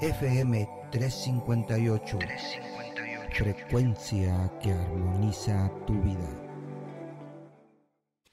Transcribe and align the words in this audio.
FM 0.00 0.68
358. 0.90 2.18
358. 2.18 3.36
Frecuencia 3.38 4.52
que 4.60 4.72
armoniza 4.72 5.70
tu 5.86 5.92
vida. 6.02 6.28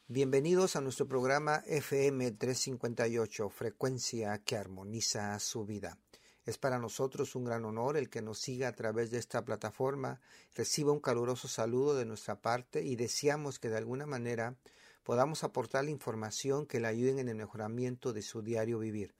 Bienvenidos 0.07 0.75
a 0.75 0.81
nuestro 0.81 1.07
programa 1.07 1.63
FM 1.67 2.31
358, 2.31 3.49
Frecuencia 3.49 4.39
que 4.39 4.57
armoniza 4.57 5.37
su 5.37 5.63
vida. 5.63 5.99
Es 6.45 6.57
para 6.57 6.79
nosotros 6.79 7.35
un 7.35 7.45
gran 7.45 7.63
honor 7.63 7.95
el 7.95 8.09
que 8.09 8.23
nos 8.23 8.39
siga 8.39 8.67
a 8.67 8.75
través 8.75 9.11
de 9.11 9.19
esta 9.19 9.45
plataforma, 9.45 10.19
reciba 10.55 10.91
un 10.91 10.99
caluroso 10.99 11.47
saludo 11.47 11.95
de 11.95 12.05
nuestra 12.05 12.41
parte 12.41 12.83
y 12.83 12.95
deseamos 12.95 13.59
que 13.59 13.69
de 13.69 13.77
alguna 13.77 14.07
manera 14.07 14.55
podamos 15.03 15.43
aportarle 15.43 15.91
información 15.91 16.65
que 16.65 16.79
le 16.79 16.87
ayuden 16.87 17.19
en 17.19 17.29
el 17.29 17.35
mejoramiento 17.35 18.13
de 18.13 18.23
su 18.23 18.41
diario 18.41 18.79
vivir. 18.79 19.13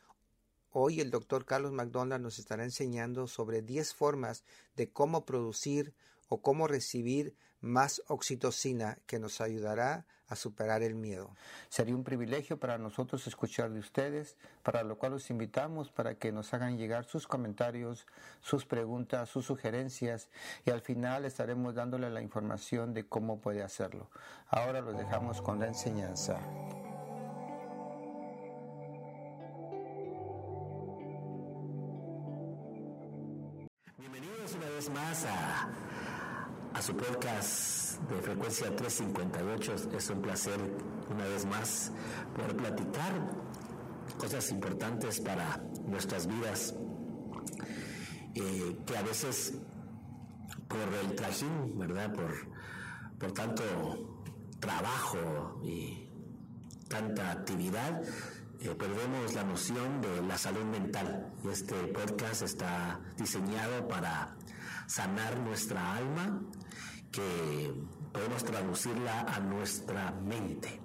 Hoy 0.73 1.01
el 1.01 1.11
doctor 1.11 1.43
Carlos 1.43 1.73
McDonald 1.73 2.23
nos 2.23 2.39
estará 2.39 2.63
enseñando 2.63 3.27
sobre 3.27 3.61
10 3.61 3.93
formas 3.93 4.45
de 4.77 4.89
cómo 4.89 5.25
producir 5.25 5.93
o 6.29 6.41
cómo 6.41 6.65
recibir 6.65 7.35
más 7.59 8.01
oxitocina 8.07 8.97
que 9.05 9.19
nos 9.19 9.41
ayudará 9.41 10.05
a 10.27 10.37
superar 10.37 10.81
el 10.81 10.95
miedo. 10.95 11.35
Sería 11.67 11.93
un 11.93 12.05
privilegio 12.05 12.57
para 12.57 12.77
nosotros 12.77 13.27
escuchar 13.27 13.71
de 13.71 13.79
ustedes, 13.79 14.37
para 14.63 14.83
lo 14.83 14.97
cual 14.97 15.11
los 15.11 15.29
invitamos 15.29 15.91
para 15.91 16.15
que 16.15 16.31
nos 16.31 16.53
hagan 16.53 16.77
llegar 16.77 17.03
sus 17.03 17.27
comentarios, 17.27 18.07
sus 18.39 18.65
preguntas, 18.65 19.27
sus 19.27 19.45
sugerencias 19.45 20.29
y 20.65 20.71
al 20.71 20.79
final 20.79 21.25
estaremos 21.25 21.75
dándole 21.75 22.09
la 22.09 22.21
información 22.21 22.93
de 22.93 23.05
cómo 23.05 23.41
puede 23.41 23.61
hacerlo. 23.61 24.09
Ahora 24.47 24.79
los 24.79 24.97
dejamos 24.97 25.41
con 25.41 25.59
la 25.59 25.67
enseñanza. 25.67 26.39
A 35.11 36.81
su 36.81 36.95
podcast 36.95 37.99
de 38.09 38.21
frecuencia 38.21 38.73
358. 38.73 39.75
Es 39.97 40.09
un 40.09 40.21
placer 40.21 40.57
una 41.09 41.25
vez 41.25 41.45
más 41.45 41.91
poder 42.33 42.55
platicar 42.55 43.11
cosas 44.17 44.49
importantes 44.51 45.19
para 45.19 45.61
nuestras 45.85 46.27
vidas 46.27 46.75
eh, 48.35 48.77
que 48.85 48.97
a 48.97 49.01
veces 49.01 49.55
por 50.69 50.79
el 51.03 51.13
trajín, 51.13 51.77
¿verdad? 51.77 52.13
Por, 52.13 52.33
por 53.19 53.33
tanto 53.33 53.63
trabajo 54.61 55.59
y 55.61 56.07
tanta 56.87 57.31
actividad, 57.31 58.01
eh, 58.61 58.73
perdemos 58.79 59.33
la 59.33 59.43
noción 59.43 59.99
de 59.99 60.21
la 60.21 60.37
salud 60.37 60.63
mental. 60.63 61.33
Y 61.43 61.49
este 61.49 61.75
podcast 61.87 62.43
está 62.43 63.01
diseñado 63.17 63.89
para 63.89 64.37
sanar 64.91 65.39
nuestra 65.39 65.95
alma, 65.95 66.41
que 67.13 67.73
podemos 68.11 68.43
traducirla 68.43 69.21
a 69.21 69.39
nuestra 69.39 70.11
mente. 70.11 70.81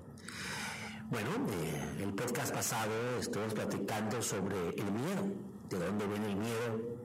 Bueno, 1.10 1.30
eh, 1.50 2.04
el 2.04 2.14
podcast 2.14 2.54
pasado 2.54 2.92
estuvimos 3.18 3.54
platicando 3.54 4.22
sobre 4.22 4.68
el 4.76 4.92
miedo, 4.92 5.24
de 5.70 5.78
dónde 5.78 6.06
viene 6.06 6.26
el 6.26 6.36
miedo, 6.36 6.98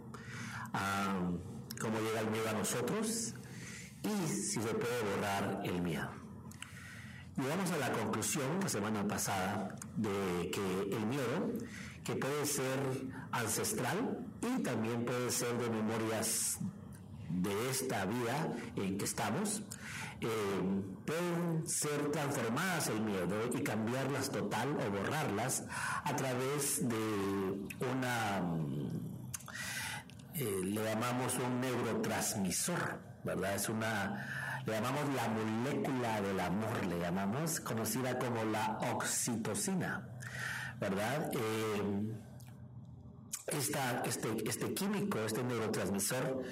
cómo 1.80 2.00
llega 2.02 2.20
el 2.20 2.30
miedo 2.30 2.50
a 2.50 2.54
nosotros 2.54 3.34
y 4.04 4.28
si 4.28 4.62
se 4.62 4.74
puede 4.76 5.02
borrar 5.16 5.62
el 5.64 5.82
miedo. 5.82 6.12
Llegamos 7.36 7.72
a 7.72 7.78
la 7.78 7.92
conclusión 7.94 8.60
la 8.62 8.70
semana 8.70 9.08
pasada 9.08 9.76
de 9.96 10.52
que 10.52 10.96
el 10.96 11.06
miedo, 11.08 11.52
que 12.04 12.16
puede 12.16 12.46
ser 12.46 12.78
ancestral 13.32 14.28
y 14.42 14.62
también 14.62 15.04
puede 15.04 15.32
ser 15.32 15.58
de 15.58 15.70
memorias 15.70 16.60
de 17.34 17.70
esta 17.70 18.06
vida 18.06 18.54
en 18.76 18.98
que 18.98 19.06
estamos, 19.06 19.64
eh, 20.22 20.28
pueden 21.06 21.68
ser 21.68 22.12
transformadas 22.12 22.90
el 22.90 23.02
miedo 23.02 23.50
y 23.54 23.64
cambiarlas 23.64 24.30
total 24.30 24.70
o 24.70 24.92
borrarlas 24.92 25.64
a 26.04 26.16
través 26.16 26.88
de 26.88 27.68
una, 27.92 28.42
eh, 30.36 30.62
le 30.64 30.84
llamamos 30.84 31.36
un 31.40 31.60
neurotransmisor, 31.62 33.00
¿verdad? 33.24 33.56
Es 33.56 33.68
una, 33.70 34.62
le 34.66 34.74
llamamos 34.74 35.04
la 35.16 35.28
molécula 35.28 36.22
del 36.22 36.40
amor, 36.40 36.86
le 36.86 37.00
llamamos, 37.00 37.60
conocida 37.60 38.20
como 38.20 38.44
la 38.44 38.78
oxitocina, 38.92 40.08
¿verdad? 40.80 41.32
Eh, 41.34 42.14
esta, 43.48 44.04
este, 44.06 44.30
este 44.48 44.74
químico, 44.74 45.20
este 45.20 45.44
neurotransmisor, 45.44 46.44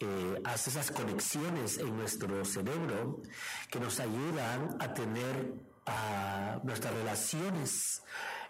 eh, 0.00 0.42
hace 0.44 0.70
esas 0.70 0.90
conexiones 0.90 1.78
en 1.78 1.96
nuestro 1.96 2.44
cerebro 2.44 3.22
que 3.70 3.80
nos 3.80 4.00
ayudan 4.00 4.76
a 4.80 4.92
tener 4.92 5.54
nuestras 6.64 6.94
relaciones 6.94 8.02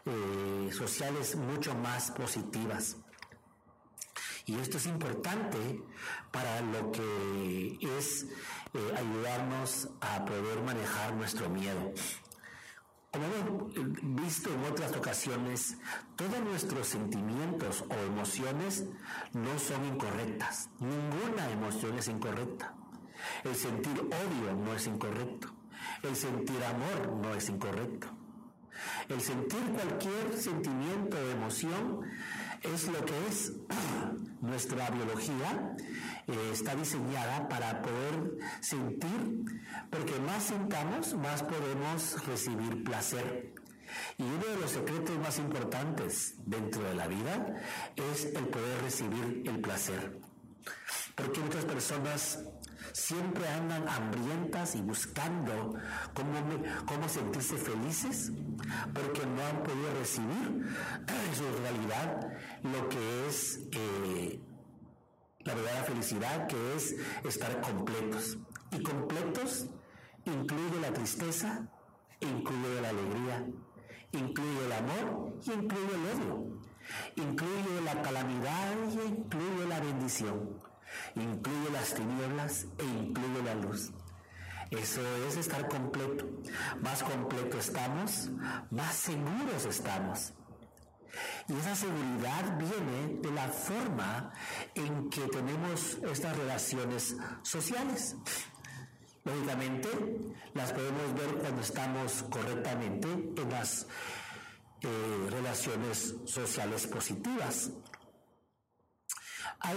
eh, 0.07 0.71
sociales 0.73 1.37
mucho 1.37 1.75
más 1.75 2.11
positivas. 2.11 2.97
Y 4.47 4.55
esto 4.61 4.77
es 4.77 4.87
importante 4.87 5.83
para 6.31 6.61
lo 6.61 6.93
que 6.93 7.79
es 7.99 8.27
eh, 8.73 8.95
ayudarnos 8.97 9.89
a 10.01 10.25
poder 10.25 10.63
manejar 10.63 11.15
nuestro 11.15 11.51
miedo. 11.51 11.93
Como 13.17 13.73
hemos 13.73 14.23
visto 14.23 14.53
en 14.53 14.63
otras 14.71 14.95
ocasiones, 14.95 15.79
todos 16.17 16.39
nuestros 16.45 16.87
sentimientos 16.87 17.83
o 17.89 17.95
emociones 17.95 18.85
no 19.33 19.59
son 19.59 19.87
incorrectas. 19.87 20.69
Ninguna 20.81 21.51
emoción 21.51 21.97
es 21.97 22.09
incorrecta. 22.09 22.75
El 23.43 23.55
sentir 23.55 23.99
odio 24.01 24.55
no 24.63 24.75
es 24.75 24.87
incorrecto. 24.87 25.49
El 26.03 26.15
sentir 26.15 26.63
amor 26.63 27.17
no 27.23 27.33
es 27.33 27.49
incorrecto. 27.49 28.09
El 29.09 29.23
sentir 29.23 29.63
cualquier 29.63 30.37
sentimiento 30.37 31.17
o 31.17 31.31
emoción 31.31 32.03
es 32.63 32.87
lo 32.89 33.03
que 33.03 33.15
es. 33.31 33.55
Nuestra 34.43 34.91
biología 34.91 35.75
está 36.27 36.75
diseñada 36.75 37.49
para 37.49 37.83
poder 37.83 38.39
sentir, 38.61 39.45
porque 39.91 40.19
más 40.21 40.45
sentamos, 40.45 41.15
más 41.15 41.43
podemos 41.43 42.27
recibir 42.27 42.83
placer. 42.85 43.55
Y 44.19 44.25
uno 44.25 44.45
de 44.45 44.57
los 44.61 44.71
secretos 44.71 45.19
más 45.19 45.39
importantes 45.39 46.35
dentro 46.45 46.83
de 46.83 46.95
la 46.95 47.07
vida 47.07 47.63
es 47.95 48.27
el 48.27 48.49
poder 48.49 48.83
recibir 48.83 49.43
el 49.47 49.61
placer. 49.61 50.19
Porque 51.15 51.41
muchas 51.41 51.65
personas 51.65 52.41
siempre 52.93 53.47
andan 53.49 53.89
hambrientas 53.89 54.75
y 54.75 54.81
buscando 54.81 55.75
cómo, 56.15 56.33
cómo 56.87 57.09
sentirse 57.09 57.57
felices 57.57 58.33
porque 58.93 59.27
no 59.27 59.45
han 59.45 59.63
podido 59.63 59.93
recibir 59.99 60.67
en 61.07 61.35
su 61.35 61.45
realidad 61.63 62.39
lo 62.63 62.89
que 62.89 63.29
es 63.29 63.61
eh, 63.73 64.41
la 65.47 65.55
verdadera 65.55 65.85
felicidad, 65.85 66.47
que 66.47 66.75
es 66.77 66.97
estar 67.25 67.61
completos. 67.61 68.39
Y 68.73 68.83
completos 68.83 69.67
incluye 70.25 70.81
la 70.81 70.93
tristeza, 70.93 71.69
incluye 72.21 72.81
la 72.83 72.89
alegría, 72.91 73.47
incluye 74.13 74.67
el 74.67 74.73
amor 74.73 75.35
y 75.47 75.53
incluye 75.53 75.95
el 75.95 76.21
odio, 76.21 76.61
incluye 77.17 77.81
la 77.85 78.03
calamidad 78.03 78.75
y 78.93 79.09
incluye 79.09 79.67
la 79.69 79.81
bendición 79.81 80.67
incluye 81.15 81.71
las 81.71 81.95
tinieblas 81.95 82.67
e 82.79 82.85
incluye 82.85 83.43
la 83.45 83.55
luz. 83.55 83.93
Eso 84.71 85.01
es 85.29 85.37
estar 85.37 85.69
completo. 85.69 86.27
Más 86.81 87.03
completo 87.03 87.59
estamos, 87.59 88.31
más 88.71 88.95
seguros 88.95 89.65
estamos. 89.69 90.33
Y 91.49 91.55
esa 91.55 91.75
seguridad 91.75 92.59
viene 92.59 93.21
de 93.21 93.31
la 93.33 93.49
forma 93.49 94.33
en 94.75 95.09
que 95.11 95.23
tenemos 95.29 95.99
estas 96.03 96.37
relaciones 96.37 97.17
sociales. 97.43 98.17
Lógicamente, 99.25 99.89
las 100.55 100.73
podemos 100.73 101.15
ver 101.15 101.39
cuando 101.41 101.61
estamos 101.61 102.25
correctamente 102.31 103.09
en 103.09 103.51
las 103.51 103.87
eh, 104.83 105.29
relaciones 105.31 106.15
sociales 106.27 106.87
positivas. 106.87 107.71
Hay 109.61 109.77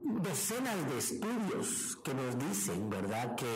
docenas 0.00 0.88
de 0.88 0.98
estudios 0.98 1.96
que 2.02 2.14
nos 2.14 2.38
dicen, 2.38 2.90
¿verdad?, 2.90 3.36
que 3.36 3.46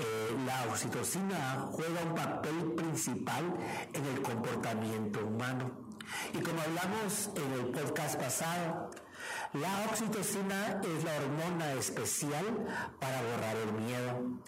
eh, 0.00 0.36
la 0.46 0.64
oxitocina 0.70 1.68
juega 1.72 2.00
un 2.02 2.14
papel 2.14 2.72
principal 2.76 3.44
en 3.92 4.06
el 4.06 4.22
comportamiento 4.22 5.26
humano. 5.26 5.87
Y 6.32 6.40
como 6.40 6.60
hablamos 6.60 7.30
en 7.36 7.52
el 7.52 7.66
podcast 7.66 8.20
pasado, 8.20 8.90
la 9.52 9.86
oxitocina 9.90 10.80
es 10.82 11.04
la 11.04 11.16
hormona 11.16 11.72
especial 11.72 12.44
para 13.00 13.22
borrar 13.22 13.56
el 13.56 13.72
miedo. 13.72 14.40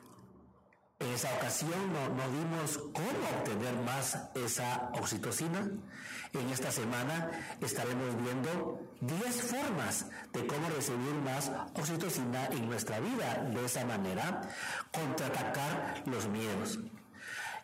En 1.01 1.09
esa 1.15 1.33
ocasión 1.35 1.93
no, 1.95 2.29
dimos 2.29 2.79
cómo 2.93 3.39
obtener 3.39 3.75
más 3.87 4.19
esa 4.35 4.91
oxitocina. 4.93 5.67
En 6.35 6.51
esta 6.51 6.71
semana 6.71 7.31
estaremos 7.63 8.23
viendo 8.23 8.83
10 9.01 9.43
formas 9.43 10.07
de 10.35 10.47
cómo 10.47 10.69
recibir 10.69 11.15
más 11.25 11.51
oxitocina 11.75 12.47
en 12.49 12.69
nuestra 12.69 13.01
vida. 13.01 13.43
De 13.51 13.65
esa 13.65 13.87
manera, 13.87 14.43
contraatacar 14.93 16.03
los 16.05 16.29
miedos. 16.29 16.79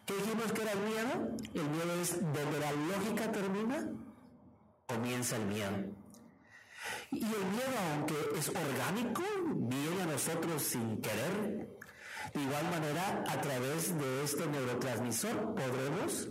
¿Qué 0.06 0.14
dijimos 0.14 0.52
que 0.52 0.62
era 0.62 0.72
el 0.72 0.80
miedo? 0.80 1.36
El 1.54 1.70
miedo 1.70 2.00
es 2.00 2.20
donde 2.20 2.60
la 2.60 2.72
lógica 2.72 3.32
termina, 3.32 3.88
comienza 4.86 5.36
el 5.36 5.46
miedo. 5.46 5.76
Y 7.10 7.24
el 7.24 7.46
miedo, 7.46 7.76
aunque 7.92 8.14
es 8.38 8.48
orgánico, 8.48 9.22
viene 9.56 10.02
a 10.02 10.06
nosotros 10.06 10.62
sin 10.62 11.00
querer, 11.00 11.76
de 12.34 12.42
igual 12.42 12.64
manera, 12.70 13.24
a 13.28 13.40
través 13.40 13.96
de 13.98 14.24
este 14.24 14.46
neurotransmisor 14.46 15.54
podremos 15.54 16.28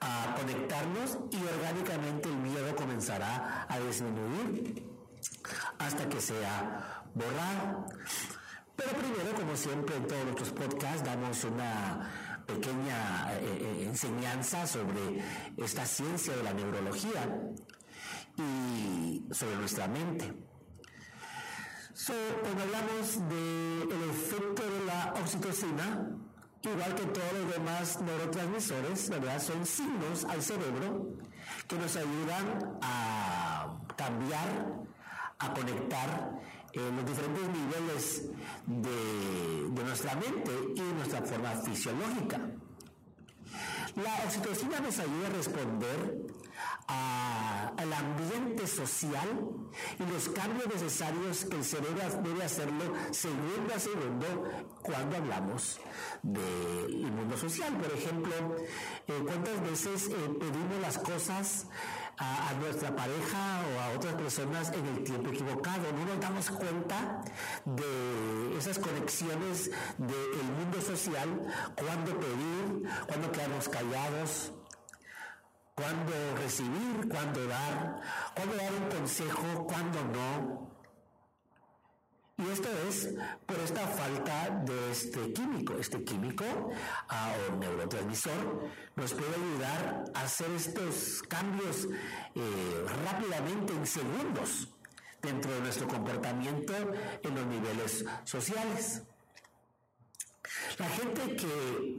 ah, 0.00 0.34
conectarnos 0.38 1.18
y 1.30 1.36
orgánicamente 1.36 2.28
el 2.28 2.36
miedo 2.36 2.76
comenzará 2.76 3.66
a 3.68 3.78
disminuir 3.80 4.86
hasta 5.78 6.08
que 6.08 6.20
sea 6.20 7.02
borrado. 7.14 7.86
Pero 8.76 8.90
primero, 8.92 9.34
como 9.34 9.56
siempre 9.56 9.96
en 9.96 10.06
todos 10.06 10.24
nuestros 10.24 10.50
podcasts, 10.50 11.04
damos 11.04 11.42
una 11.42 12.27
pequeña 12.48 13.34
eh, 13.34 13.40
eh, 13.44 13.84
enseñanza 13.84 14.66
sobre 14.66 15.22
esta 15.58 15.84
ciencia 15.84 16.34
de 16.34 16.42
la 16.42 16.54
neurología 16.54 17.22
y 18.36 19.22
sobre 19.30 19.56
nuestra 19.56 19.86
mente. 19.86 20.32
So, 21.92 22.14
cuando 22.40 22.62
hablamos 22.62 23.18
del 23.28 24.10
efecto 24.10 24.62
de 24.62 24.86
la 24.86 25.14
oxitocina, 25.20 26.08
igual 26.62 26.94
que 26.94 27.04
todos 27.06 27.32
los 27.34 27.52
demás 27.52 28.00
neurotransmisores. 28.00 29.10
Son 29.42 29.66
signos 29.66 30.24
al 30.24 30.42
cerebro 30.42 31.18
que 31.66 31.76
nos 31.76 31.96
ayudan 31.96 32.78
a 32.80 33.76
cambiar, 33.96 34.72
a 35.38 35.52
conectar 35.52 36.30
eh, 36.72 36.90
los 36.94 37.06
diferentes 37.06 37.48
niveles 37.48 38.22
de, 38.66 39.70
de 39.70 39.84
nuestra 39.84 40.14
mente 40.14 40.52
y 40.74 40.80
nuestra 40.80 41.22
forma 41.22 41.50
fisiológica. 41.50 42.40
La 43.96 44.14
oxitocina 44.24 44.80
nos 44.80 44.98
ayuda 44.98 45.26
a 45.26 45.30
responder 45.30 46.28
al 46.88 47.92
ambiente 47.92 48.66
social 48.66 49.28
y 49.98 50.10
los 50.10 50.28
cambios 50.30 50.66
necesarios 50.68 51.44
que 51.44 51.56
el 51.56 51.64
cerebro 51.64 52.02
debe 52.22 52.44
hacerlo 52.44 52.94
segundo 53.10 53.74
a 53.74 53.78
segundo 53.78 54.26
cuando 54.82 55.16
hablamos 55.16 55.80
del 56.22 57.10
mundo 57.12 57.36
social. 57.36 57.74
Por 57.76 57.92
ejemplo, 57.92 58.32
eh, 59.06 59.22
¿cuántas 59.24 59.62
veces 59.62 60.08
eh, 60.08 60.14
pedimos 60.38 60.80
las 60.80 60.98
cosas 60.98 61.66
a, 62.18 62.52
nuestra 62.60 62.94
pareja 62.94 63.60
o 63.74 63.80
a 63.80 63.96
otras 63.96 64.14
personas 64.14 64.72
en 64.72 64.86
el 64.86 65.04
tiempo 65.04 65.30
equivocado? 65.30 65.92
No 65.92 66.04
nos 66.04 66.20
damos 66.20 66.50
cuenta 66.50 67.22
de 67.64 68.58
esas 68.58 68.78
conexiones 68.78 69.70
del 69.98 70.44
mundo 70.56 70.80
social, 70.80 71.28
cuando 71.76 72.18
pedir, 72.18 72.88
cuando 73.06 73.32
quedarnos 73.32 73.68
callados, 73.68 74.52
cuándo 75.74 76.12
recibir, 76.42 77.08
cuándo 77.08 77.46
dar, 77.46 78.00
cuándo 78.34 78.56
dar 78.56 78.72
un 78.72 78.88
consejo, 78.88 79.66
cuándo 79.66 80.04
no. 80.04 80.67
Y 82.38 82.48
esto 82.50 82.68
es 82.88 83.08
por 83.46 83.58
esta 83.58 83.86
falta 83.88 84.62
de 84.64 84.92
este 84.92 85.32
químico. 85.32 85.74
Este 85.74 86.04
químico 86.04 86.44
o 86.44 87.56
neurotransmisor 87.56 88.70
nos 88.94 89.12
puede 89.12 89.34
ayudar 89.34 90.04
a 90.14 90.22
hacer 90.22 90.48
estos 90.52 91.22
cambios 91.28 91.88
eh, 92.36 92.84
rápidamente 93.04 93.72
en 93.72 93.84
segundos 93.84 94.68
dentro 95.20 95.50
de 95.50 95.60
nuestro 95.62 95.88
comportamiento 95.88 96.74
en 97.22 97.34
los 97.34 97.46
niveles 97.46 98.04
sociales. 98.22 99.02
La 100.78 100.88
gente 100.90 101.34
que 101.34 101.98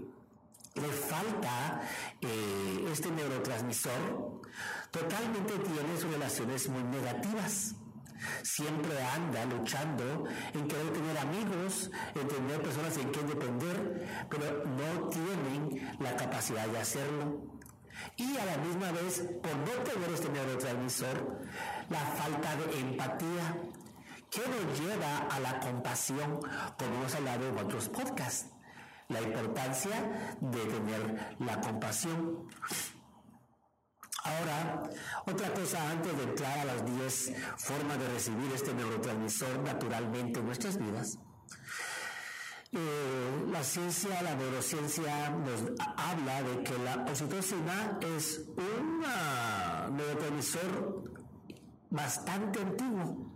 le 0.75 0.88
falta 0.88 1.81
eh, 2.21 2.86
este 2.89 3.12
neurotransmisor, 3.12 4.41
totalmente 4.89 5.53
tiene 5.59 5.97
sus 6.00 6.12
relaciones 6.12 6.69
muy 6.69 6.83
negativas. 6.83 7.75
Siempre 8.44 9.01
anda 9.04 9.45
luchando 9.45 10.25
en 10.54 10.68
querer 10.68 10.94
tener 10.94 11.18
amigos, 11.18 11.92
en 12.16 12.27
tener 12.27 12.62
personas 12.62 12.98
en 12.98 13.10
quien 13.12 13.27
depender, 13.27 14.25
pero 14.30 14.63
no 14.66 15.10
tienen 15.10 15.98
la 16.00 16.16
capacidad 16.16 16.68
de 16.68 16.77
hacerlo. 16.80 17.42
Y 18.16 18.38
a 18.38 18.45
la 18.45 18.57
misma 18.57 18.92
vez, 18.92 19.24
por 19.42 19.56
no 19.57 19.83
tener 19.83 20.10
este 20.13 20.30
neurotransmisor, 20.30 21.42
la 21.89 22.00
falta 22.00 22.56
de 22.56 22.80
empatía, 22.80 23.57
que 24.30 24.42
nos 24.42 24.80
lleva 24.80 25.27
a 25.30 25.39
la 25.39 25.60
compasión, 25.60 26.39
como 26.77 26.95
hemos 26.95 27.15
hablado 27.15 27.48
en 27.50 27.57
otros 27.57 27.89
podcasts 27.89 28.51
la 29.10 29.22
importancia 29.22 30.38
de 30.39 30.65
tener 30.65 31.36
la 31.39 31.60
compasión. 31.60 32.48
Ahora, 34.29 34.83
otra 35.25 35.53
cosa 35.53 35.89
antes 35.89 36.15
de 36.15 36.23
entrar 36.23 36.59
a 36.59 36.65
las 36.65 36.85
10 36.85 37.33
formas 37.57 37.99
de 37.99 38.07
recibir 38.09 38.51
este 38.53 38.73
neurotransmisor 38.73 39.59
naturalmente 39.59 40.39
en 40.39 40.45
nuestras 40.45 40.77
vidas. 40.77 41.17
Eh, 42.71 43.45
la 43.51 43.63
ciencia, 43.63 44.21
la 44.21 44.35
neurociencia 44.35 45.29
nos 45.31 45.61
habla 45.97 46.43
de 46.43 46.63
que 46.63 46.77
la 46.77 47.05
oxitocina 47.09 47.97
es 48.15 48.41
un 48.55 48.99
neurotransmisor 49.95 51.03
bastante 51.89 52.61
antiguo, 52.61 53.33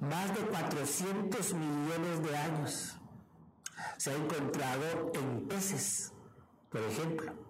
más 0.00 0.34
de 0.34 0.40
400 0.46 1.54
millones 1.54 2.22
de 2.22 2.36
años 2.36 2.96
se 3.98 4.10
ha 4.10 4.16
encontrado 4.16 5.12
en 5.14 5.48
peces, 5.48 6.12
por 6.70 6.80
ejemplo. 6.82 7.41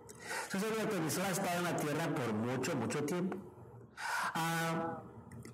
Entonces 0.45 0.79
el 0.81 0.89
televisor 0.89 1.25
ha 1.25 1.31
estado 1.31 1.59
en 1.59 1.65
la 1.65 1.77
Tierra 1.77 2.09
por 2.15 2.33
mucho, 2.33 2.75
mucho 2.77 3.05
tiempo. 3.05 3.37
Ah, 4.35 5.03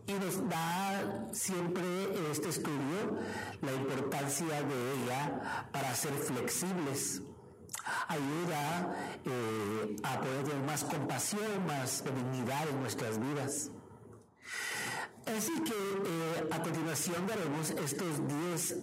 y 0.06 0.12
nos 0.14 0.48
da 0.48 1.28
siempre 1.32 1.84
este 2.32 2.48
estudio 2.48 3.18
la 3.60 3.72
importancia 3.74 4.62
de 4.62 4.94
ella 4.94 5.66
para 5.70 5.94
ser 5.94 6.12
flexibles. 6.14 7.22
Ayuda 8.08 8.96
eh, 9.24 9.96
a 10.02 10.20
poder 10.20 10.44
tener 10.44 10.64
más 10.64 10.84
compasión, 10.84 11.66
más 11.66 12.02
benignidad 12.02 12.68
en 12.68 12.80
nuestras 12.80 13.18
vidas. 13.20 13.70
Así 15.26 15.52
que 15.60 15.72
eh, 15.72 16.48
a 16.50 16.62
continuación 16.62 17.26
daremos 17.26 17.70
estos 17.70 18.26
10 18.26 18.78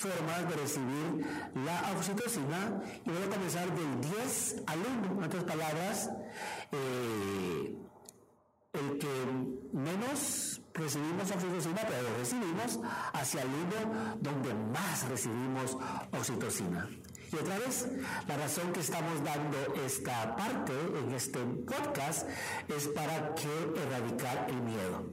formas 0.00 0.48
de 0.48 0.56
recibir 0.56 1.26
la 1.66 1.92
oxitocina 1.94 2.80
y 3.04 3.10
voy 3.10 3.22
a 3.22 3.28
comenzar 3.28 3.66
del 3.74 4.00
10 4.00 4.62
al 4.66 4.78
1. 4.78 5.18
En 5.18 5.24
otras 5.24 5.44
palabras, 5.44 6.10
eh, 6.72 7.74
el 8.72 8.98
que 8.98 9.08
menos 9.74 10.62
recibimos 10.72 11.30
oxitocina, 11.30 11.82
pero 11.86 12.16
recibimos 12.18 12.80
hacia 13.12 13.42
el 13.42 13.48
1 13.48 14.16
donde 14.20 14.54
más 14.54 15.06
recibimos 15.06 15.76
oxitocina. 16.12 16.88
Y 17.32 17.36
otra 17.36 17.58
vez, 17.58 17.86
la 18.26 18.38
razón 18.38 18.72
que 18.72 18.80
estamos 18.80 19.22
dando 19.22 19.58
esta 19.84 20.34
parte 20.34 20.72
en 20.72 21.14
este 21.14 21.38
podcast 21.40 22.26
es 22.68 22.88
para 22.88 23.34
que 23.34 23.82
erradicar 23.82 24.46
el 24.48 24.62
miedo 24.62 25.04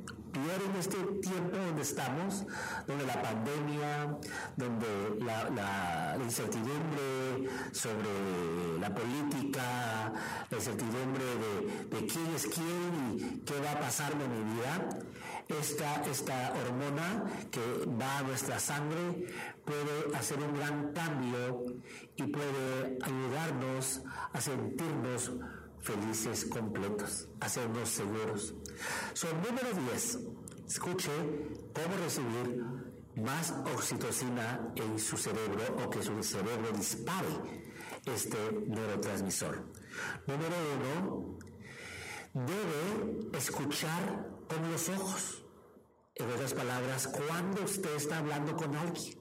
en 0.45 0.75
este 0.79 0.97
tiempo 1.21 1.57
donde 1.57 1.81
estamos, 1.81 2.45
donde 2.85 3.05
la 3.05 3.21
pandemia, 3.21 4.17
donde 4.55 4.87
la, 5.25 6.17
incertidumbre 6.23 7.49
sobre 7.71 8.79
la 8.79 8.93
política, 8.93 10.13
la 10.49 10.57
incertidumbre 10.57 11.25
de, 11.89 12.07
quién 12.07 12.27
es 12.35 12.47
quién 12.47 13.17
y 13.17 13.39
qué 13.39 13.59
va 13.61 13.71
a 13.71 13.79
pasar 13.79 14.11
en 14.11 14.31
mi 14.31 14.53
vida, 14.53 14.89
esta, 15.47 16.03
esta 16.03 16.53
hormona 16.53 17.23
que 17.49 17.61
va 17.99 18.19
a 18.19 18.23
nuestra 18.23 18.59
sangre 18.59 19.25
puede 19.65 20.15
hacer 20.17 20.39
un 20.39 20.55
gran 20.57 20.91
cambio 20.93 21.63
y 22.15 22.23
puede 22.23 22.97
ayudarnos 23.01 24.01
a 24.33 24.41
sentirnos 24.41 25.31
felices, 25.87 26.45
completos, 26.45 27.29
hacernos 27.39 27.87
seguros. 27.89 28.53
Son 29.13 29.31
número 29.41 29.69
10. 29.91 30.19
Escuche 30.67 31.11
cómo 31.73 31.93
recibir 32.03 32.63
más 33.15 33.53
oxitocina 33.73 34.73
en 34.75 34.99
su 34.99 35.15
cerebro 35.17 35.63
o 35.83 35.89
que 35.89 36.03
su 36.03 36.21
cerebro 36.23 36.71
dispare 36.75 37.33
este 38.05 38.37
neurotransmisor. 38.67 39.55
Número 40.27 40.55
uno, 40.75 41.37
debe 42.33 43.37
escuchar 43.37 44.27
con 44.49 44.71
los 44.71 44.89
ojos. 44.89 45.43
En 46.15 46.29
otras 46.31 46.53
palabras, 46.53 47.07
cuando 47.07 47.63
usted 47.63 47.95
está 47.95 48.17
hablando 48.17 48.55
con 48.55 48.75
alguien, 48.75 49.17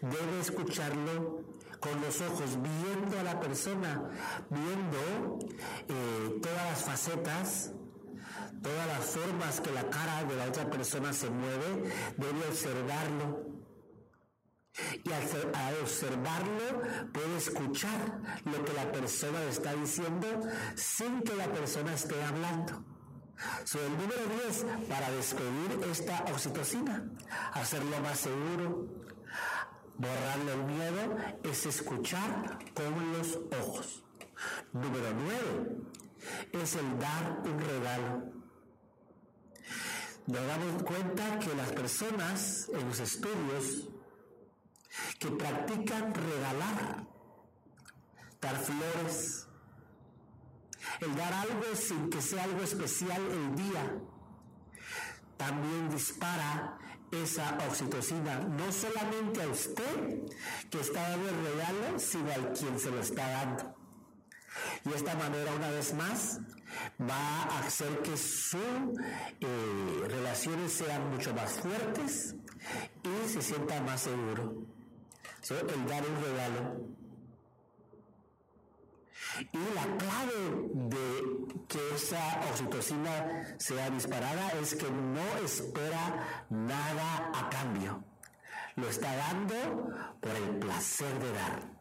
Debe 0.00 0.40
escucharlo 0.40 1.44
con 1.80 2.00
los 2.00 2.20
ojos, 2.20 2.58
viendo 2.60 3.18
a 3.18 3.22
la 3.22 3.40
persona, 3.40 4.08
viendo 4.50 5.38
eh, 5.88 6.40
todas 6.42 6.64
las 6.70 6.84
facetas, 6.84 7.72
todas 8.62 8.86
las 8.86 9.04
formas 9.04 9.60
que 9.60 9.72
la 9.72 9.88
cara 9.88 10.24
de 10.24 10.36
la 10.36 10.46
otra 10.46 10.68
persona 10.70 11.12
se 11.12 11.30
mueve, 11.30 11.92
debe 12.16 12.48
observarlo. 12.48 13.56
Y 15.04 15.10
al, 15.10 15.22
observarlo 15.82 16.82
puede 17.12 17.36
escuchar 17.38 18.20
lo 18.44 18.62
que 18.64 18.72
la 18.74 18.92
persona 18.92 19.42
está 19.44 19.72
diciendo 19.74 20.26
sin 20.74 21.22
que 21.22 21.34
la 21.34 21.50
persona 21.50 21.94
esté 21.94 22.22
hablando. 22.22 22.84
So, 23.64 23.78
el 23.84 23.92
número 23.92 24.22
10 24.46 24.66
para 24.88 25.10
despedir 25.10 25.78
esta 25.90 26.24
oxitocina, 26.32 27.04
hacerlo 27.52 28.00
más 28.00 28.20
seguro, 28.20 28.88
borrarle 29.98 30.52
el 30.52 30.64
miedo, 30.64 31.16
es 31.42 31.66
escuchar 31.66 32.58
con 32.74 33.12
los 33.12 33.38
ojos. 33.60 34.02
Número 34.72 35.12
9 35.14 36.62
es 36.62 36.74
el 36.74 36.98
dar 36.98 37.40
un 37.44 37.58
regalo. 37.58 38.32
Nos 40.26 40.46
damos 40.46 40.82
cuenta 40.82 41.38
que 41.38 41.54
las 41.54 41.72
personas 41.72 42.68
en 42.72 42.88
los 42.88 42.98
estudios 42.98 43.88
que 45.18 45.30
practican 45.30 46.12
regalar, 46.12 47.06
dar 48.40 48.56
flores, 48.56 49.46
el 51.00 51.14
dar 51.14 51.32
algo 51.32 51.74
sin 51.74 52.10
que 52.10 52.20
sea 52.20 52.44
algo 52.44 52.62
especial 52.62 53.22
el 53.22 53.54
día, 53.54 53.98
también 55.36 55.90
dispara 55.90 56.78
esa 57.12 57.58
oxitocina, 57.68 58.38
no 58.40 58.72
solamente 58.72 59.42
a 59.42 59.48
usted 59.48 60.20
que 60.70 60.80
está 60.80 61.10
dando 61.10 61.28
el 61.28 61.36
regalo, 61.36 61.98
sino 61.98 62.32
al 62.32 62.52
quien 62.52 62.78
se 62.78 62.90
lo 62.90 63.00
está 63.00 63.28
dando. 63.28 63.76
Y 64.84 64.92
esta 64.92 65.14
manera, 65.14 65.54
una 65.54 65.70
vez 65.70 65.94
más, 65.94 66.40
va 67.00 67.42
a 67.42 67.60
hacer 67.60 68.00
que 68.02 68.16
sus 68.16 68.60
eh, 69.40 70.08
relaciones 70.08 70.72
sean 70.72 71.10
mucho 71.10 71.34
más 71.34 71.52
fuertes 71.52 72.34
y 73.02 73.28
se 73.28 73.42
sienta 73.42 73.80
más 73.82 74.02
seguro. 74.02 74.62
El 75.48 75.86
dar 75.86 76.04
un 76.04 76.24
regalo. 76.24 77.05
Y 79.52 79.58
la 79.74 79.96
clave 79.96 80.70
de 80.72 81.46
que 81.68 81.94
esa 81.94 82.40
oxitocina 82.50 83.56
sea 83.58 83.90
disparada 83.90 84.50
es 84.60 84.74
que 84.74 84.90
no 84.90 85.44
espera 85.44 86.46
nada 86.50 87.30
a 87.34 87.50
cambio. 87.50 88.02
Lo 88.76 88.88
está 88.88 89.14
dando 89.16 89.54
por 90.20 90.30
el 90.30 90.58
placer 90.58 91.18
de 91.18 91.32
dar. 91.32 91.76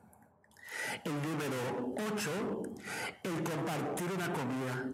El 1.03 1.13
número 1.13 1.95
8, 2.13 2.63
el 3.23 3.43
compartir 3.43 4.11
una 4.11 4.33
comida. 4.33 4.85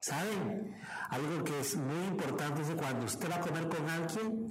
¿Saben? 0.00 0.76
Algo 1.10 1.44
que 1.44 1.60
es 1.60 1.76
muy 1.76 2.06
importante 2.06 2.62
es 2.62 2.68
que 2.68 2.76
cuando 2.76 3.06
usted 3.06 3.30
va 3.30 3.36
a 3.36 3.40
comer 3.40 3.68
con 3.68 3.88
alguien, 3.88 4.49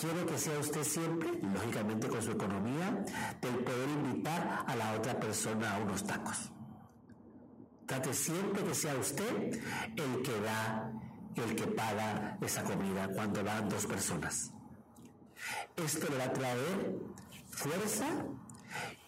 quiere 0.00 0.24
que 0.24 0.38
sea 0.38 0.58
usted 0.58 0.82
siempre, 0.82 1.30
lógicamente 1.42 2.08
con 2.08 2.22
su 2.22 2.30
economía, 2.30 3.04
del 3.42 3.58
poder 3.58 3.88
invitar 3.88 4.64
a 4.66 4.74
la 4.74 4.94
otra 4.94 5.20
persona 5.20 5.76
a 5.76 5.78
unos 5.78 6.04
tacos. 6.06 6.50
Trate 7.86 8.14
siempre 8.14 8.64
que 8.64 8.74
sea 8.74 8.94
usted 8.96 9.60
el 9.96 10.22
que 10.22 10.40
da, 10.40 10.90
el 11.34 11.54
que 11.54 11.66
paga 11.66 12.38
esa 12.40 12.62
comida 12.62 13.08
cuando 13.08 13.44
van 13.44 13.68
dos 13.68 13.86
personas. 13.86 14.52
Esto 15.76 16.06
le 16.10 16.18
va 16.18 16.24
a 16.24 16.32
traer 16.32 16.96
fuerza 17.50 18.06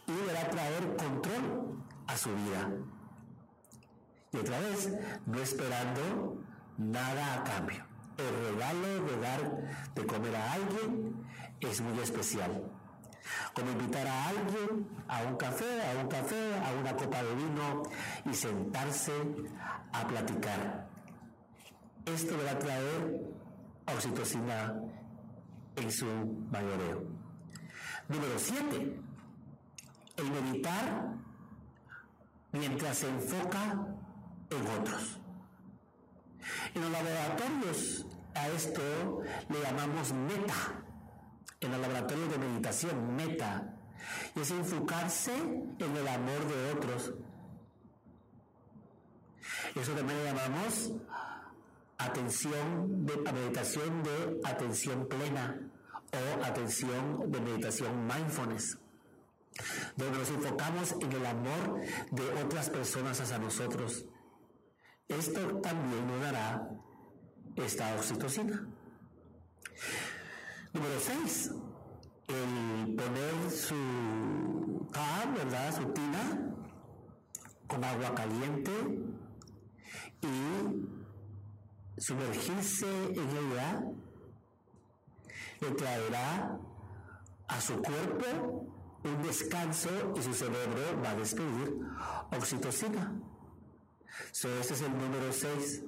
y 0.07 0.13
le 0.13 0.33
va 0.33 0.41
a 0.41 0.51
traer 0.51 0.97
control 0.97 1.85
a 2.07 2.17
su 2.17 2.29
vida. 2.35 2.71
Y 4.33 4.37
otra 4.37 4.61
vez, 4.61 4.91
no 5.27 5.41
esperando 5.41 6.43
nada 6.77 7.35
a 7.35 7.45
cambio. 7.45 7.92
El 8.29 8.53
regalo 8.53 9.05
de 9.07 9.21
dar 9.21 9.41
de 9.95 10.07
comer 10.07 10.37
a 10.37 10.53
alguien 10.53 11.27
es 11.61 11.81
muy 11.81 11.99
especial. 12.01 12.63
Como 13.55 13.71
invitar 13.71 14.07
a 14.07 14.29
alguien 14.29 14.89
a 15.09 15.23
un 15.23 15.37
café, 15.37 15.81
a 15.83 16.01
un 16.01 16.09
café, 16.09 16.55
a 16.57 16.81
una 16.81 16.97
copa 16.97 17.23
de 17.23 17.35
vino 17.35 17.83
y 18.25 18.35
sentarse 18.35 19.13
a 19.93 20.07
platicar. 20.07 20.89
Esto 22.05 22.37
le 22.37 22.45
va 22.45 22.51
a 22.53 22.59
traer 22.59 23.21
oxitocina 23.87 24.75
en 25.77 25.91
su 25.91 26.07
mayoreo. 26.51 27.05
Número 28.09 28.39
7 28.39 29.03
el 30.17 30.31
meditar 30.31 31.15
mientras 32.53 32.99
se 32.99 33.09
enfoca 33.09 33.87
en 34.51 34.81
otros. 34.81 35.22
En 36.75 36.83
los 36.83 36.91
laboratorios 36.91 38.07
a 38.35 38.49
esto 38.49 39.23
le 39.49 39.61
llamamos 39.61 40.13
meta. 40.13 40.85
En 41.61 41.71
los 41.71 41.81
laboratorios 41.81 42.31
de 42.31 42.39
meditación, 42.39 43.17
meta. 43.17 43.75
Y 44.35 44.41
es 44.41 44.51
enfocarse 44.51 45.35
en 45.35 45.97
el 45.97 46.09
amor 46.09 46.49
de 46.49 46.73
otros. 46.73 47.13
Eso 49.75 49.93
también 49.93 50.19
le 50.19 50.25
llamamos 50.25 50.93
atención 51.99 53.07
de 53.07 53.33
meditación 53.33 54.03
de 54.03 54.41
atención 54.45 55.07
plena 55.09 55.57
o 56.13 56.45
atención 56.45 57.31
de 57.31 57.41
meditación 57.41 58.07
mindfulness 58.07 58.79
donde 59.97 60.19
nos 60.19 60.31
enfocamos 60.31 60.95
en 61.01 61.13
el 61.13 61.27
amor 61.27 61.81
de 62.11 62.43
otras 62.43 62.71
personas 62.71 63.21
hacia 63.21 63.39
nosotros. 63.39 64.05
Esto 65.19 65.41
también 65.61 66.07
nos 66.07 66.21
dará 66.21 66.69
esta 67.57 67.95
oxitocina. 67.97 68.67
Número 70.73 71.01
6. 71.01 71.51
El 72.29 72.95
poner 72.97 73.51
su 73.51 74.89
tab, 74.93 75.35
¿verdad? 75.35 75.77
Su 75.77 75.93
tina 75.93 76.55
con 77.67 77.85
agua 77.85 78.15
caliente 78.15 78.73
y 80.23 82.01
sumergirse 82.01 82.87
en 83.15 83.29
ella 83.37 83.83
le 85.61 85.71
traerá 85.73 86.59
a 87.49 87.61
su 87.61 87.75
cuerpo 87.83 88.67
un 89.05 89.23
descanso 89.23 89.91
y 90.17 90.23
su 90.23 90.33
cerebro 90.33 91.03
va 91.05 91.11
a 91.11 91.17
despedir 91.17 91.79
oxitocina. 92.31 93.13
So, 94.31 94.49
este 94.61 94.75
es 94.75 94.83
el 94.83 94.93
número 94.93 95.33
6. 95.33 95.83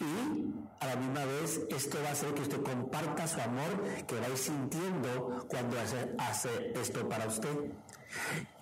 Y 0.00 0.54
a 0.80 0.86
la 0.86 0.96
misma 0.96 1.24
vez 1.24 1.60
esto 1.70 1.98
va 2.02 2.08
a 2.08 2.12
hacer 2.12 2.34
que 2.34 2.42
usted 2.42 2.62
comparta 2.62 3.26
su 3.26 3.40
amor 3.40 3.84
que 4.06 4.18
va 4.18 4.26
a 4.26 4.28
ir 4.30 4.36
sintiendo 4.36 5.46
cuando 5.48 5.80
hace, 5.80 6.14
hace 6.18 6.72
esto 6.74 7.08
para 7.08 7.26
usted. 7.26 7.48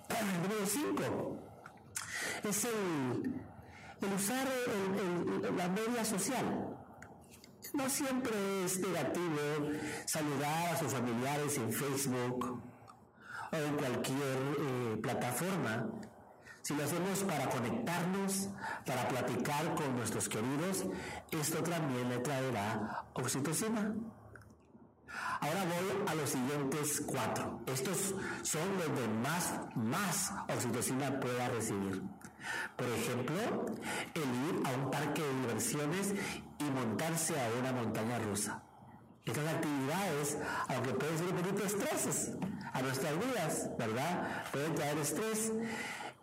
El 0.09 0.41
número 0.41 0.65
5 0.65 1.37
es 2.43 2.65
el, 2.65 3.41
el 4.01 4.13
usar 4.13 4.47
la 5.57 5.67
media 5.69 6.05
social. 6.05 6.77
No 7.73 7.89
siempre 7.89 8.63
es 8.63 8.79
negativo 8.79 9.71
saludar 10.05 10.73
a 10.73 10.77
sus 10.77 10.93
familiares 10.93 11.57
en 11.57 11.71
Facebook 11.71 12.61
o 13.51 13.55
en 13.55 13.75
cualquier 13.75 14.37
eh, 14.59 14.97
plataforma. 15.01 15.87
Si 16.67 16.75
lo 16.75 16.83
hacemos 16.83 17.19
para 17.19 17.49
conectarnos, 17.49 18.49
para 18.85 19.07
platicar 19.07 19.73
con 19.75 19.95
nuestros 19.95 20.27
queridos, 20.27 20.83
esto 21.31 21.63
también 21.63 22.09
le 22.09 22.17
traerá 22.17 23.05
oxitocina. 23.13 23.95
Ahora 25.39 25.63
voy 25.63 26.07
a 26.09 26.15
los 26.15 26.29
siguientes 26.29 27.03
cuatro. 27.07 27.61
Estos 27.67 28.13
son 28.41 28.67
los 28.79 28.99
de 28.99 29.07
más, 29.23 29.53
más 29.75 30.33
oxitocina 30.53 31.17
pueda 31.21 31.47
recibir. 31.47 32.03
Por 32.75 32.89
ejemplo, 32.89 33.65
el 34.13 34.21
ir 34.21 34.67
a 34.67 34.71
un 34.71 34.91
parque 34.91 35.23
de 35.23 35.39
diversiones 35.39 36.15
y 36.59 36.63
montarse 36.65 37.33
a 37.41 37.49
una 37.61 37.71
montaña 37.71 38.19
rusa. 38.19 38.61
Estas 39.23 39.47
actividades, 39.55 40.37
aunque 40.67 40.93
pueden 40.95 41.17
ser 41.17 41.27
un 41.27 41.37
poquito 41.37 41.63
estreses 41.63 42.31
a 42.73 42.81
nuestras 42.81 43.13
vidas, 43.19 43.69
¿verdad? 43.77 44.43
Pueden 44.51 44.75
traer 44.75 44.97
estrés, 44.97 45.53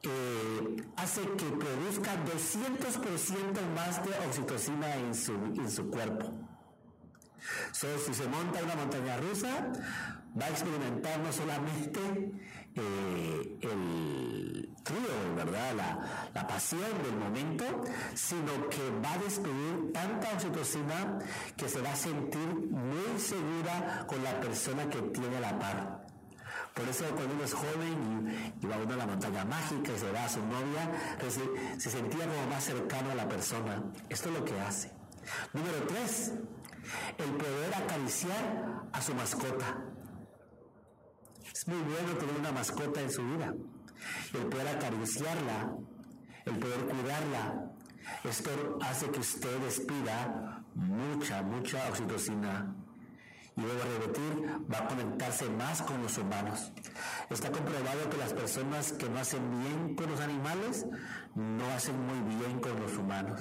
eh, 0.04 0.76
hace 0.96 1.22
que 1.22 1.46
produzca 1.46 2.12
200% 2.24 3.74
más 3.74 4.04
de 4.04 4.26
oxitocina 4.26 4.94
en 4.96 5.14
su, 5.14 5.32
en 5.32 5.70
su 5.70 5.88
cuerpo. 5.88 6.32
So, 7.72 7.86
si 7.98 8.14
se 8.14 8.26
monta 8.28 8.62
una 8.62 8.74
montaña 8.74 9.16
rusa, 9.18 9.72
va 10.40 10.46
a 10.46 10.48
experimentar 10.48 11.18
no 11.20 11.32
solamente 11.32 12.00
eh, 12.74 13.58
el 13.60 14.70
trío, 14.82 15.36
¿verdad? 15.36 15.74
La, 15.76 16.30
la, 16.34 16.46
pasión 16.46 16.90
del 17.02 17.16
momento, 17.16 17.64
sino 18.14 18.68
que 18.68 18.90
va 19.04 19.12
a 19.12 19.18
despedir 19.18 19.92
tanta 19.92 20.32
oxitocina 20.32 21.18
que 21.56 21.68
se 21.68 21.80
va 21.80 21.92
a 21.92 21.96
sentir 21.96 22.46
muy 22.70 23.18
segura 23.18 24.04
con 24.06 24.22
la 24.24 24.40
persona 24.40 24.88
que 24.88 25.00
tiene 25.02 25.40
la 25.40 25.58
par. 25.58 26.03
Por 26.74 26.88
eso 26.88 27.04
cuando 27.14 27.34
uno 27.34 27.44
es 27.44 27.54
joven 27.54 28.54
y, 28.60 28.66
va 28.66 28.76
uno 28.78 28.94
a 28.94 28.96
la 28.96 29.06
montaña 29.06 29.44
mágica 29.44 29.92
y 29.92 29.98
se 29.98 30.10
va 30.10 30.24
a 30.24 30.28
su 30.28 30.40
novia, 30.44 30.90
se, 31.20 31.80
se 31.80 31.90
sentía 31.90 32.26
como 32.26 32.48
más 32.48 32.64
cercano 32.64 33.12
a 33.12 33.14
la 33.14 33.28
persona. 33.28 33.82
Esto 34.08 34.28
es 34.30 34.34
lo 34.34 34.44
que 34.44 34.60
hace. 34.60 34.90
Número 35.52 35.86
tres, 35.86 36.32
el 37.18 37.30
poder 37.30 37.74
acariciar 37.74 38.82
a 38.92 39.00
su 39.00 39.14
mascota. 39.14 39.84
Es 41.54 41.68
muy 41.68 41.78
bueno 41.78 42.18
tener 42.18 42.36
una 42.36 42.50
mascota 42.50 43.00
en 43.00 43.10
su 43.10 43.22
vida. 43.22 43.54
El 44.34 44.46
poder 44.46 44.68
acariciarla, 44.68 45.76
el 46.44 46.58
poder 46.58 46.80
cuidarla. 46.86 47.70
Esto 48.24 48.50
hace 48.82 49.10
que 49.10 49.20
usted 49.20 49.58
despida 49.60 50.64
mucha, 50.74 51.42
mucha 51.42 51.88
oxitocina. 51.88 52.74
Y 53.56 53.60
luego 53.60 53.80
repetir, 54.00 54.48
va 54.72 54.78
a 54.78 54.88
conectarse 54.88 55.48
más 55.48 55.82
con 55.82 56.02
los 56.02 56.18
humanos. 56.18 56.72
Está 57.30 57.52
comprobado 57.52 58.10
que 58.10 58.16
las 58.16 58.32
personas 58.32 58.92
que 58.92 59.08
no 59.08 59.20
hacen 59.20 59.48
bien 59.62 59.94
con 59.94 60.10
los 60.10 60.20
animales 60.20 60.86
no 61.34 61.66
hacen 61.70 61.94
muy 62.04 62.36
bien 62.36 62.60
con 62.60 62.80
los 62.80 62.96
humanos. 62.96 63.40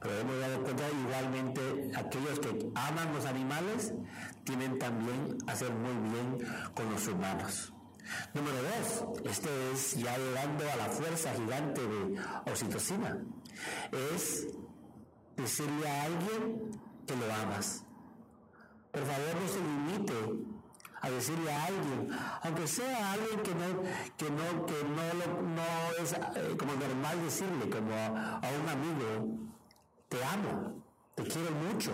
Pero 0.00 0.18
hemos 0.18 0.40
dado 0.40 0.62
cuenta 0.62 0.84
igualmente 0.90 1.90
aquellos 1.94 2.40
que 2.40 2.70
aman 2.74 3.12
los 3.12 3.26
animales 3.26 3.92
tienen 4.44 4.78
también 4.78 5.38
hacer 5.46 5.70
muy 5.72 6.10
bien 6.10 6.48
con 6.74 6.90
los 6.90 7.06
humanos. 7.06 7.72
Número 8.34 8.56
dos, 8.56 9.20
este 9.30 9.48
es 9.72 9.94
ya 9.94 10.16
llegando 10.16 10.64
a 10.70 10.76
la 10.76 10.86
fuerza 10.86 11.32
gigante 11.34 11.80
de 11.80 12.20
oxitocina, 12.50 13.18
es 14.12 14.48
decirle 15.36 15.88
a 15.88 16.02
alguien 16.04 16.70
que 17.06 17.14
lo 17.14 17.32
amas. 17.32 17.84
Por 18.92 19.02
favor, 19.02 19.34
no 19.40 19.48
se 19.48 19.60
limite 19.60 20.14
a 21.02 21.10
decirle 21.10 21.52
a 21.52 21.64
alguien, 21.64 22.08
aunque 22.42 22.66
sea 22.66 23.12
alguien 23.12 23.40
que 23.40 23.54
no, 23.54 23.82
que 24.18 24.30
no, 24.30 24.66
que 24.66 24.84
no, 24.84 26.02
es 26.02 26.12
eh, 26.12 26.56
como 26.58 26.74
normal 26.74 27.22
decirle, 27.24 27.70
como 27.70 27.94
a 27.94 28.40
un 28.60 28.68
amigo, 28.68 29.50
te 30.08 30.22
amo, 30.24 30.84
te 31.14 31.22
quiero 31.24 31.50
mucho. 31.52 31.92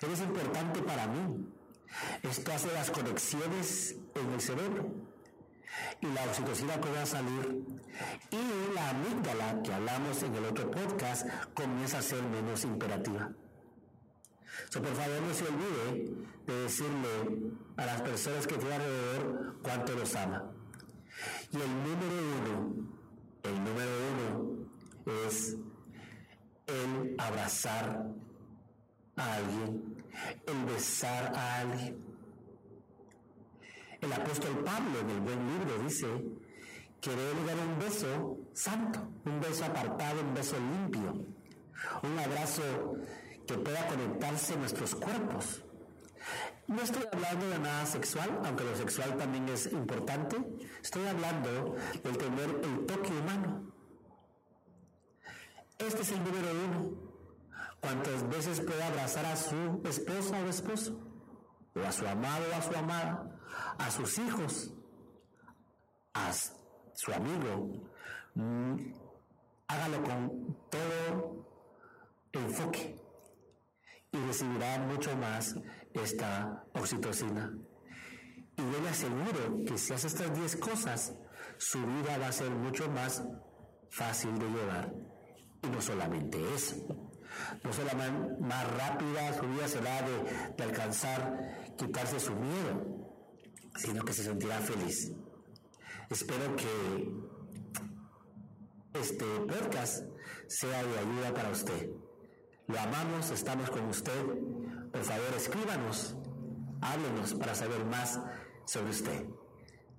Eres 0.00 0.20
importante 0.20 0.80
para 0.82 1.06
mí. 1.06 1.46
Esto 2.22 2.52
hace 2.52 2.72
las 2.72 2.90
conexiones 2.90 3.96
en 4.14 4.32
el 4.32 4.40
cerebro 4.40 5.06
y 6.00 6.06
la 6.06 6.24
oxitocina 6.24 6.80
comienza 6.80 7.18
a 7.18 7.22
salir 7.22 7.64
y 8.30 8.74
la 8.74 8.90
amígdala 8.90 9.62
que 9.62 9.72
hablamos 9.72 10.22
en 10.22 10.34
el 10.34 10.44
otro 10.44 10.70
podcast 10.70 11.26
comienza 11.54 11.98
a 11.98 12.02
ser 12.02 12.22
menos 12.22 12.64
imperativa. 12.64 13.30
So, 14.70 14.82
por 14.82 14.94
favor 14.94 15.22
no 15.22 15.34
se 15.34 15.44
olvide 15.44 16.14
de 16.46 16.54
decirle 16.62 17.52
a 17.76 17.86
las 17.86 18.02
personas 18.02 18.46
que 18.46 18.56
tienen 18.56 18.80
alrededor 18.80 19.56
cuánto 19.62 19.94
los 19.94 20.14
ama. 20.16 20.50
Y 21.52 21.56
el 21.56 21.68
número 21.68 22.16
uno, 22.38 22.88
el 23.42 23.64
número 23.64 23.90
uno 24.12 25.26
es 25.26 25.56
el 26.66 27.14
abrazar 27.18 28.06
a 29.16 29.34
alguien, 29.34 30.04
el 30.46 30.64
besar 30.64 31.32
a 31.34 31.60
alguien. 31.60 32.04
El 34.00 34.12
apóstol 34.12 34.62
Pablo 34.64 35.00
en 35.00 35.10
el 35.10 35.20
buen 35.20 35.58
libro 35.58 35.82
dice 35.84 36.06
que 37.00 37.10
debe 37.10 37.44
dar 37.44 37.56
un 37.58 37.78
beso 37.78 38.38
santo, 38.52 39.00
un 39.24 39.40
beso 39.40 39.64
apartado, 39.64 40.20
un 40.20 40.34
beso 40.34 40.56
limpio, 40.58 41.24
un 42.02 42.18
abrazo 42.18 42.62
que 43.46 43.58
pueda 43.58 43.86
conectarse 43.86 44.56
nuestros 44.56 44.94
cuerpos. 44.94 45.62
No 46.66 46.82
estoy 46.82 47.04
hablando 47.12 47.48
de 47.48 47.58
nada 47.60 47.86
sexual, 47.86 48.40
aunque 48.44 48.64
lo 48.64 48.76
sexual 48.76 49.16
también 49.16 49.48
es 49.48 49.70
importante. 49.72 50.36
Estoy 50.82 51.06
hablando 51.06 51.76
del 52.02 52.18
tener 52.18 52.50
el 52.64 52.86
toque 52.86 53.12
humano. 53.12 53.72
Este 55.78 56.02
es 56.02 56.10
el 56.10 56.24
número 56.24 56.48
uno. 56.50 56.90
¿Cuántas 57.80 58.28
veces 58.28 58.60
puede 58.60 58.82
abrazar 58.82 59.26
a 59.26 59.36
su 59.36 59.80
esposa 59.84 60.40
o 60.44 60.48
esposo? 60.48 61.00
O 61.76 61.80
a 61.80 61.92
su 61.92 62.06
amado 62.06 62.44
o 62.50 62.56
a 62.56 62.62
su 62.62 62.76
amada, 62.76 63.38
a 63.78 63.90
sus 63.90 64.18
hijos, 64.18 64.72
a 66.14 66.32
su 66.32 67.12
amigo. 67.12 67.70
Mm, 68.34 68.92
hágalo 69.68 70.02
con 70.02 70.56
todo 70.70 71.46
enfoque 72.32 73.05
y 74.12 74.18
recibirá 74.18 74.78
mucho 74.78 75.16
más 75.16 75.54
esta 75.92 76.64
oxitocina. 76.74 77.52
Y 78.56 78.62
yo 78.62 78.80
le 78.82 78.88
aseguro 78.88 79.64
que 79.66 79.76
si 79.76 79.92
hace 79.92 80.06
estas 80.06 80.34
10 80.34 80.56
cosas, 80.56 81.14
su 81.58 81.78
vida 81.78 82.18
va 82.18 82.28
a 82.28 82.32
ser 82.32 82.50
mucho 82.50 82.90
más 82.90 83.22
fácil 83.90 84.38
de 84.38 84.48
llevar. 84.48 84.92
Y 85.62 85.68
no 85.68 85.80
solamente 85.80 86.38
eso, 86.54 86.76
no 87.62 87.72
solamente 87.72 88.40
más 88.40 88.66
rápida 88.76 89.34
su 89.34 89.46
vida 89.48 89.68
será 89.68 90.02
de, 90.02 90.54
de 90.56 90.64
alcanzar, 90.64 91.74
quitarse 91.76 92.20
su 92.20 92.34
miedo, 92.34 93.06
sino 93.76 94.04
que 94.04 94.12
se 94.12 94.24
sentirá 94.24 94.58
feliz. 94.60 95.12
Espero 96.08 96.54
que 96.56 97.10
este 99.00 99.24
podcast 99.40 100.04
sea 100.46 100.82
de 100.82 100.98
ayuda 100.98 101.34
para 101.34 101.50
usted. 101.50 101.90
Lo 102.68 102.80
amamos, 102.80 103.30
estamos 103.30 103.70
con 103.70 103.84
usted. 103.86 104.24
Por 104.92 105.04
favor, 105.04 105.34
escríbanos, 105.36 106.16
háblenos 106.80 107.34
para 107.34 107.54
saber 107.54 107.84
más 107.84 108.20
sobre 108.64 108.90
usted. 108.90 109.24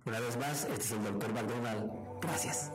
Una 0.05 0.19
vez 0.19 0.37
más, 0.37 0.63
este 0.65 0.75
es 0.75 0.91
el 0.91 1.03
doctor 1.03 1.33
McDonald. 1.33 1.89
Gracias. 2.21 2.71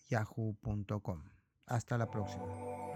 yahoo.com. 0.09 1.25
Hasta 1.67 1.99
la 1.99 2.11
próxima. 2.11 2.94